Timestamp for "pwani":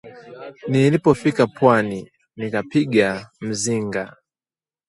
1.47-2.11